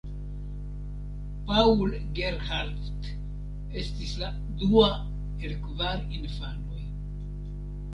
[1.51, 1.83] Paul
[2.19, 3.11] Gerhardt
[3.83, 4.33] estis la
[4.65, 4.91] dua
[5.45, 6.87] el kvar infanoj.